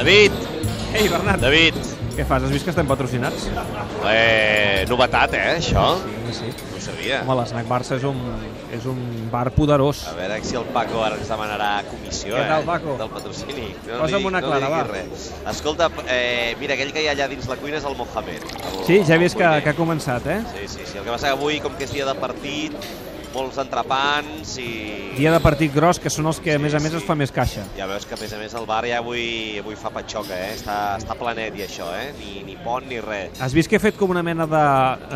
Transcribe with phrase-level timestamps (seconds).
[0.00, 0.32] David,
[0.96, 1.74] Ei, Bernat, David.
[2.16, 2.42] què fas?
[2.42, 3.44] Has vist que estem patrocinats?
[4.08, 5.98] Eh, novetat, eh, això?
[6.00, 6.48] Sí, sí.
[6.70, 7.18] No ho sabia.
[7.26, 8.16] Home, l'Snac Barça és un,
[8.72, 8.98] és un
[9.30, 10.00] bar poderós.
[10.08, 12.66] A veure si el Paco ara ens demanarà comissió, Què tal, eh?
[12.70, 12.96] Paco?
[13.02, 13.68] Del patrocini.
[13.90, 14.82] No Posa'm una no clara, li va.
[14.88, 15.28] res.
[15.52, 18.48] Escolta, eh, mira, aquell que hi ha allà dins la cuina és el Mohamed.
[18.72, 20.40] El, Sí, ja he vist que, que ha començat, eh?
[20.56, 20.96] Sí, sí, sí.
[20.98, 22.72] El que passa que avui, com que és dia de partit,
[23.34, 24.68] molts entrepans i...
[25.16, 27.00] Dia de partit gros, que són els que, a Sí, més a més, sí.
[27.00, 27.64] es fa més caixa.
[27.76, 30.52] Ja veus que, a més a més, el bar ja avui, avui fa patxoca, eh?
[30.56, 32.10] Està, està planet i això, eh?
[32.18, 33.40] Ni, ni pont ni res.
[33.42, 34.64] Has vist que he fet com una mena de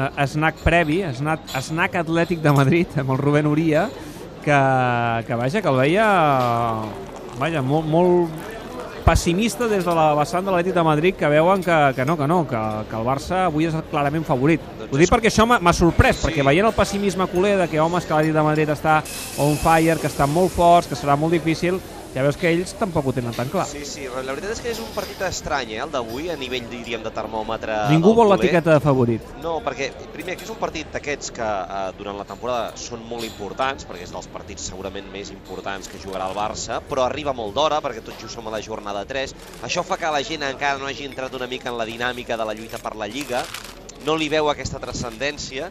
[0.06, 3.89] uh, snack previ, snack, snack atlètic de Madrid, amb el Rubén Uria,
[4.45, 4.61] que,
[5.27, 6.09] que vaja, que el veia
[7.41, 8.54] vaja, molt, molt
[9.05, 12.27] pessimista des de la vessant de l'Atlètic de Madrid que veuen que, que no, que
[12.27, 14.62] no, que, que el Barça avui és clarament favorit.
[14.79, 16.27] Doncs Ho dic perquè això m'ha m'ha sorprès, Sí.
[16.29, 19.03] perquè veient el pessimisme culer de que homes que l'Atlètic de Madrid està
[19.39, 21.81] on fire, que estan molt forts, que serà molt difícil,
[22.15, 23.67] ja veus que ells tampoc ho tenen tan clar.
[23.67, 26.69] Sí, sí, la veritat és que és un partit estrany, eh, el d'avui, a nivell,
[26.71, 29.34] diríem, de termòmetre Ningú vol l'etiqueta de favorit.
[29.43, 33.27] No, perquè, primer, que és un partit d'aquests que eh, durant la temporada són molt
[33.27, 37.56] importants, perquè és dels partits segurament més importants que jugarà el Barça, però arriba molt
[37.59, 39.34] d'hora, perquè tot just som a la jornada 3.
[39.67, 42.47] Això fa que la gent encara no hagi entrat una mica en la dinàmica de
[42.47, 43.43] la lluita per la Lliga,
[44.06, 45.70] no li veu aquesta transcendència,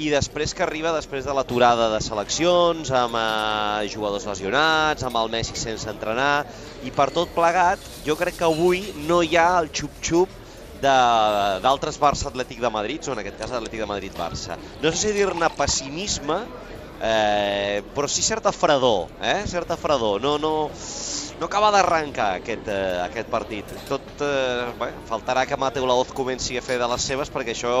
[0.00, 5.28] i després que arriba després de l'aturada de seleccions, amb eh, jugadors lesionats, amb el
[5.32, 6.46] Messi sense entrenar,
[6.86, 10.40] i per tot plegat, jo crec que avui no hi ha el xup-xup
[10.82, 14.56] d'altres Barça Atlètic de Madrid, o en aquest cas Atlètic de Madrid-Barça.
[14.82, 16.40] No sé si dir-ne pessimisme,
[17.02, 19.42] eh, però sí certa fredor, eh?
[19.46, 20.20] certa fredor.
[20.22, 20.70] No, no,
[21.42, 23.66] no acaba d'arrencar aquest, eh, aquest partit.
[23.88, 27.72] Tot, eh, bé, faltarà que Mateu Laoz comenci a fer de les seves perquè això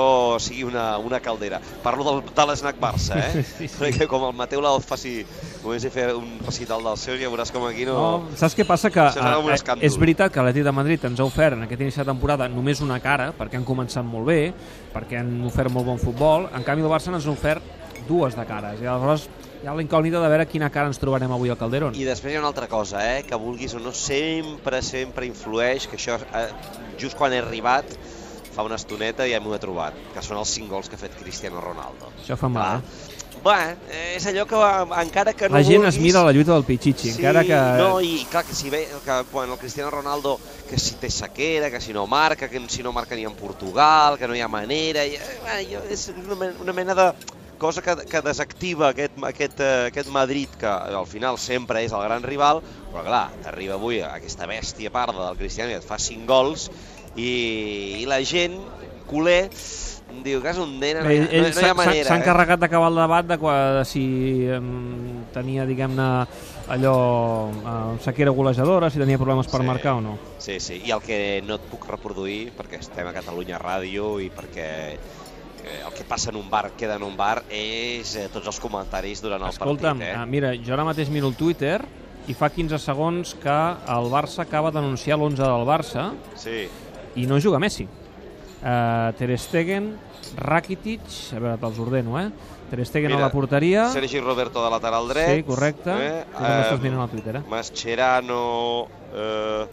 [0.42, 1.60] sigui una, una caldera.
[1.84, 3.44] Parlo del, de l'esnac Barça, eh?
[3.52, 3.78] Sí, sí.
[3.78, 5.20] Perquè com el Mateu Laoz faci,
[5.62, 7.94] comenci a fer un recital dels seus, ja veuràs com aquí no...
[7.94, 8.90] No, saps què passa?
[8.90, 11.86] Que serà un eh, és veritat que l'Atlètic de Madrid ens ha ofert en aquest
[11.86, 14.40] inici de temporada només una cara, perquè han començat molt bé,
[14.90, 17.62] perquè han ofert molt bon futbol, en canvi el Barça ens ha ofert
[18.08, 19.30] dues de cares, i aleshores
[19.62, 21.94] hi ha la incògnita de veure quina cara ens trobarem avui al Calderón.
[21.94, 25.86] I després hi ha una altra cosa, eh, que vulguis o no, sempre, sempre influeix,
[25.86, 26.48] que això, eh,
[26.98, 27.86] just quan he arribat,
[28.52, 31.14] fa una estoneta ja m'ho he trobat, que són els 5 gols que ha fet
[31.16, 32.10] Cristiano Ronaldo.
[32.20, 33.08] Això fa mal, Clar.
[33.08, 33.18] eh?
[33.42, 34.58] Bé, és allò que
[35.00, 35.96] encara que no La gent vulguis...
[35.96, 37.56] es mira la lluita del Pichichi, Sí, encara que...
[37.80, 41.70] no, i clar, que si ve que, bueno, el Cristiano Ronaldo que si té sequera,
[41.70, 44.48] que si no marca, que si no marca ni en Portugal, que no hi ha
[44.48, 47.08] manera, i, eh, bueno, és una, men- una mena de
[47.62, 52.02] cosa que, que desactiva aquest, aquest, eh, aquest Madrid, que al final sempre és el
[52.04, 52.60] gran rival,
[52.92, 56.68] però clar, t'arriba avui aquesta bèstia parda del Cristiano i et fa 5 gols,
[57.16, 58.58] i, i la gent,
[59.08, 59.46] culer,
[60.22, 62.04] diu que és un nen, no, Bé, no, no hi ha manera.
[62.08, 62.20] s'ha eh?
[62.20, 64.02] encarregat d'acabar el debat de, qua, de si
[64.52, 66.08] um, tenia, diguem-ne,
[66.72, 66.96] allò,
[67.48, 69.66] uh, sequera golejadora, si tenia problemes per Sí.
[69.66, 70.18] marcar o no.
[70.38, 74.28] Sí, sí, i el que no et puc reproduir, perquè estem a Catalunya Ràdio i
[74.32, 74.98] perquè eh,
[75.86, 79.22] el que passa en un bar queda en un bar, és eh, tots els comentaris
[79.22, 80.14] durant el Escolta'm, partit.
[80.16, 80.22] eh?
[80.22, 80.26] Eh?
[80.26, 81.80] mira, jo ara mateix miro el Twitter
[82.28, 83.56] i fa 15 segons que
[83.96, 86.68] el Barça acaba d'anunciar l'11 del Barça Sí,
[87.16, 87.84] i no juga Messi.
[88.62, 89.96] Uh, Ter Stegen,
[90.38, 91.00] Rakitic,
[91.34, 92.28] a veure, te'ls ordeno, eh?
[92.70, 93.88] Ter Stegen Mira, a la porteria.
[93.90, 95.28] Sergi Roberto de lateral dret.
[95.34, 95.90] Sí, correcte.
[95.92, 96.24] Eh?
[96.30, 97.42] Tu també estàs mirant el Twitter, eh?
[97.50, 98.38] Mascherano
[99.12, 99.66] eh,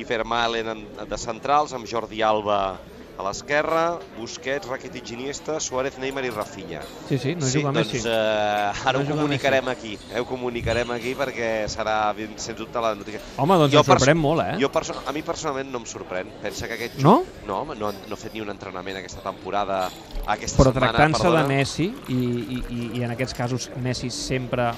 [0.00, 2.78] i Vermaelen en- de centrals, amb Jordi Alba
[3.18, 6.80] a l'esquerra, Busquets, Rakitic, Iniesta, Suárez, Neymar i Rafinha.
[7.08, 8.08] Sí, sí, no sí, juga doncs Messi.
[8.08, 9.98] eh, ara No ho comunicarem aquí.
[10.14, 13.20] Eh, ho comunicarem aquí perquè serà, sens dubte, la notícia.
[13.36, 14.56] Home, doncs jo sorprèn molt, eh?
[14.60, 16.30] Jo perso a mi personalment no em sorprèn.
[16.42, 16.96] Pensa que aquest...
[17.04, 17.24] No?
[17.46, 19.90] No, home, no, ha- no ha fet ni un entrenament aquesta temporada,
[20.26, 21.44] aquesta Però setmana, tractant-se de.
[21.48, 24.72] Messi, i, i, i, i en aquests casos Messi sempre...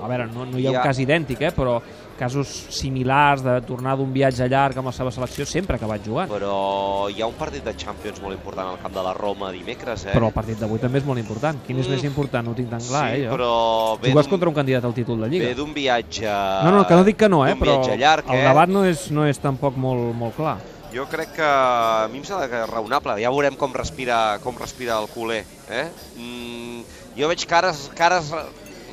[0.00, 1.50] A veure, no, no hi ha ha- un cas idèntic, eh?
[1.52, 1.80] però
[2.20, 6.28] casos similars de tornar d'un viatge llarg amb la seva selecció sempre ha acabat jugant.
[6.30, 10.04] Però hi ha un partit de Champions molt important al camp de la Roma dimecres,
[10.06, 10.12] eh?
[10.14, 11.58] Però el partit d'avui també és molt important.
[11.66, 11.96] Quin és Mm.
[11.96, 12.44] més important?
[12.46, 13.26] No ho tinc tan clar, sí, eh?
[13.26, 13.36] Jo.
[13.36, 15.46] però Jugues contra un candidat al títol de Lliga.
[15.48, 16.26] ve d'un viatge...
[16.64, 17.56] No, no, que no dic que no, eh?
[17.56, 18.44] però llarg, el eh?
[18.48, 20.58] debat no és, no és tampoc molt, molt clar.
[20.92, 23.14] Jo crec que a mi em sembla que és raonable.
[23.22, 25.44] Ja veurem com respira, com respira el culer.
[25.70, 25.84] Eh?
[26.18, 26.80] Mm,
[27.16, 28.32] jo veig cares, cares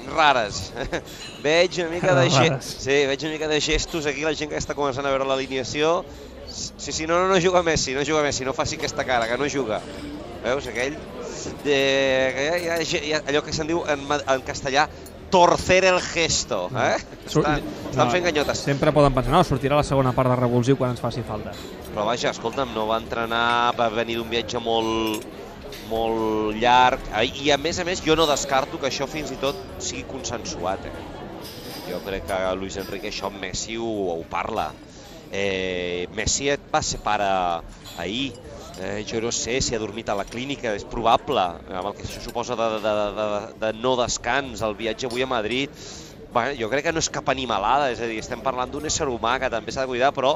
[0.09, 0.71] rares.
[1.45, 4.57] veig una mica de ge- sí, veig una mica de gestos aquí, la gent que
[4.59, 5.99] està començant a veure l'alineació.
[6.47, 9.37] Sí, sí, no, no, no juga Messi, no juga Messi, no faci aquesta cara, que
[9.37, 9.81] no juga.
[10.43, 10.95] Veus, aquell?
[11.63, 11.77] De,
[12.35, 14.87] que hi ha, hi ha, allò que se'n diu en, en castellà
[15.29, 16.95] torcer el gesto, eh?
[17.27, 18.61] Sur- Estan, estan fent ganyotes.
[18.63, 21.51] Sempre poden pensar, no, sortirà la segona part de revulsiu quan ens faci falta.
[21.91, 25.25] Però vaja, escolta'm, no va entrenar, va venir d'un viatge molt,
[25.89, 27.03] molt llarg,
[27.41, 30.87] i a més a més jo no descarto que això fins i tot sigui consensuat,
[30.89, 30.95] eh?
[31.87, 34.71] Jo crec que Luis Enrique això amb Messi ho, ho parla.
[35.31, 37.27] Eh, Messi et va ser pare
[37.99, 38.33] ahir,
[38.79, 42.05] eh, jo no sé si ha dormit a la clínica, és probable, amb el que
[42.07, 43.29] això suposa de, de, de, de,
[43.63, 45.73] de no descans, el viatge avui a Madrid,
[46.33, 49.07] bueno, jo crec que no és cap animalada, és a dir, estem parlant d'un ésser
[49.09, 50.35] humà que també s'ha de cuidar, però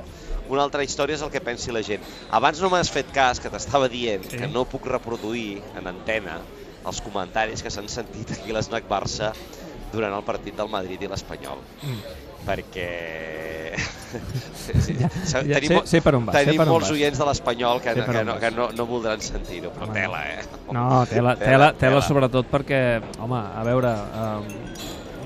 [0.50, 2.02] una altra història és el que pensi la gent.
[2.32, 4.38] Abans no m'has fet cas, que t'estava dient Sí.
[4.38, 6.40] que no puc reproduir en antena
[6.86, 9.32] els comentaris que s'han sentit aquí a l'Snac Barça
[9.92, 11.60] durant el partit del Madrid i l'Espanyol.
[11.84, 12.02] Mm.
[12.42, 13.76] Perquè...
[14.56, 14.96] sí, sí.
[14.98, 15.10] Ja,
[15.46, 18.24] ja, tenim, sé- sé per on vas, tenim per molts oients de l'Espanyol que, que,
[18.26, 20.42] no, que no, no voldran sentir-ho, però Home, tela, eh?
[20.74, 22.82] No, tela, tela, tela sobretot perquè,
[23.22, 24.50] home, a veure, um,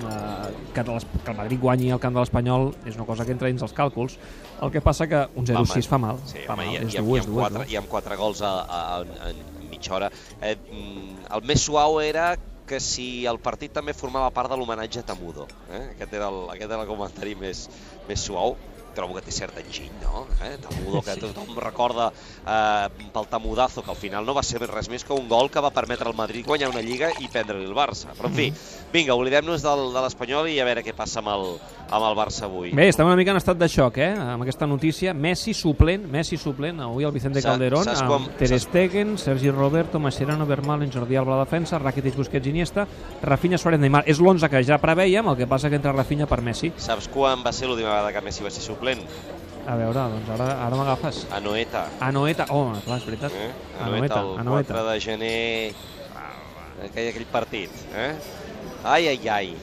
[0.03, 3.35] uh, que, les, que el Madrid guanyi al camp de l'Espanyol és una cosa que
[3.35, 4.17] entra dins els càlculs.
[4.65, 6.19] El que passa que un 0-6 fa mal.
[6.27, 6.73] Sí, fa home, mal.
[6.73, 7.71] i, és i, dur, i, és amb dur, és quatre, dur.
[7.71, 10.11] i amb quatre gols a, a, a, en mitja hora.
[10.41, 12.33] Eh, mm, el més suau era
[12.65, 15.45] que si el partit també formava part de l'homenatge a Tamudo.
[15.69, 15.83] Eh?
[15.95, 17.67] Aquest, era el, aquest era el comentari més,
[18.09, 18.57] més suau.
[18.95, 20.25] Trobo que té cert enginy, no?
[20.43, 20.55] Eh?
[20.63, 21.19] Tamudo, que Sí.
[21.19, 22.11] tothom recorda
[22.47, 25.59] eh, pel Tamudazo, que al final no va ser res més que un gol que
[25.59, 28.13] va permetre al Madrid guanyar una Lliga i prendre-li el Barça.
[28.15, 28.53] Però, en fi,
[28.93, 31.45] vinga, oblidem-nos de l'Espanyol i a veure què passa amb el,
[31.91, 32.71] amb el Barça avui.
[32.71, 34.13] Bé, estem una mica en estat de xoc, eh?
[34.15, 35.13] Amb aquesta notícia.
[35.13, 39.99] Messi suplent, Messi suplent, avui el Vicente Calderón, saps amb quan- Ter Stegen, Sergi Roberto,
[39.99, 42.87] Mascherano, Vermaelen, Jordi Alba a la defensa, Rakitic, Busquets, Iniesta,
[43.21, 44.03] Rafinha, Suárez, Neymar.
[44.07, 46.71] És l'11 que ja preveiem, el que passa que entra Rafinha per Messi.
[46.77, 48.84] Saps quan va ser l'última vegada que Messi va ser suplent?
[49.65, 51.23] A veure, doncs ara, ara m'agafes.
[51.33, 51.87] A Noeta.
[52.05, 53.33] Anoeta, oh, clar, és veritat.
[53.33, 53.51] Eh?
[53.81, 54.73] Anoeta, Anoeta, el Anoeta.
[54.73, 55.73] 4 de gener,
[56.85, 57.85] aquell, aquell partit.
[57.97, 58.11] Eh?
[58.85, 59.55] Ai, ai, ai.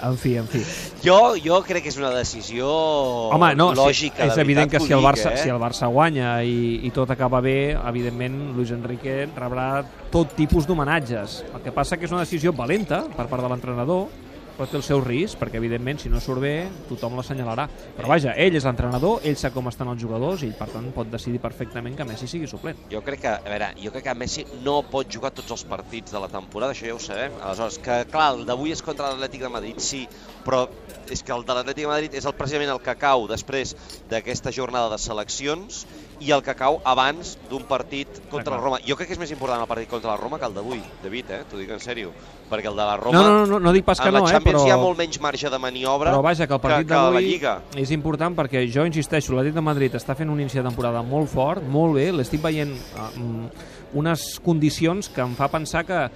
[0.00, 0.62] En fi, en fi.
[1.04, 2.64] jo, jo crec que és una decisió
[3.36, 5.42] Home, no, lògica, sí, és de evident que si el, Barça, eh?
[5.42, 10.64] si el Barça guanya i, i tot acaba bé, evidentment Luis Enrique rebrà tot tipus
[10.64, 11.42] d'homenatges.
[11.52, 14.08] El que passa que és una decisió valenta per part de l'entrenador,
[14.56, 16.54] però té el seu risc, perquè evidentment si no surt bé
[16.88, 17.66] tothom l'assenyalarà.
[17.96, 21.10] Però vaja, ell és l'entrenador, ell sap com estan els jugadors i per tant pot
[21.12, 22.86] decidir perfectament que Messi sigui suplent.
[22.92, 26.14] Jo crec que, a veure, jo crec que Messi no pot jugar tots els partits
[26.14, 27.36] de la temporada, això ja ho sabem.
[27.42, 30.06] Aleshores, que clar, el d'avui és contra l'Atlètic de Madrid, sí,
[30.46, 30.64] però
[31.12, 33.76] és que el de l'Atlètic de Madrid és el, precisament el que cau després
[34.10, 35.84] d'aquesta jornada de seleccions
[36.20, 38.78] i el que cau abans d'un partit contra la Roma.
[38.86, 41.30] Jo crec que és més important el partit contra la Roma que el d'avui, David,
[41.30, 41.42] eh?
[41.50, 42.12] t'ho dic en sèrio.
[42.48, 44.62] Perquè el de la Roma, No, no, no, no, dic pas que no, eh, Champions
[44.62, 44.66] però...
[44.68, 47.02] hi ha molt menys marge de maniobra Però vaja, que el partit que, que a
[47.02, 47.56] la d'avui Lliga.
[47.76, 51.30] és important perquè jo insisteixo, l'Atlètic de Madrid està fent un inici de temporada molt
[51.32, 53.66] fort, molt bé, l'estic veient uh, mm,
[54.02, 56.06] unes condicions que em fa pensar que,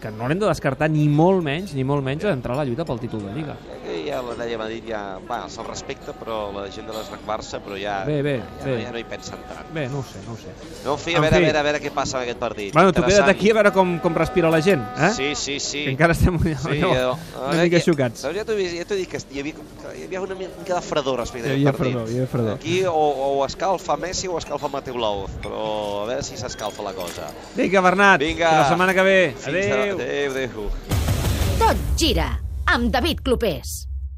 [0.00, 2.84] que no l'hem de descartar ni molt menys, ni molt menys d'entrar a la lluita
[2.86, 3.56] pel títol de Lliga.
[3.84, 7.58] Que ja l'Atlètic de Madrid ja, bueno, se'l respecta, però la gent de l'Snac Barça,
[7.64, 8.76] però ja, Bé, bé, ja, bé.
[8.84, 9.72] ja no hi pensen tant.
[9.74, 10.52] Bé, no ho sé, no ho sé.
[10.84, 11.42] No, fi, En a veure, fi.
[11.42, 12.72] a veure, a veure què passa en aquest partit.
[12.74, 15.10] Bueno, tu queda't aquí a veure com, com respira la gent, eh?
[15.16, 15.84] Sí, sí, sí.
[15.84, 18.22] Que encara estem una, Sí, una, jo- a veure, mica xocats.
[18.22, 19.54] Ja t'ho dit- ja he dit, que hi havia,
[19.96, 21.80] hi havia una mica de fredor respecte a aquest partit.
[21.94, 22.54] fredor, hi havia fredor.
[22.54, 26.92] Aquí o, o escalfa Messi o escalfa Mateu Laoz, però a veure si s'escalfa la
[26.92, 27.28] cosa.
[27.56, 28.52] Vinga, Bernat, Vinga.
[28.60, 29.34] la setmana que ve.
[29.36, 30.30] Fins a- Adéu.
[30.30, 30.70] Adéu, adéu.
[31.58, 32.28] Tot gira
[32.64, 33.87] amb David Clopés.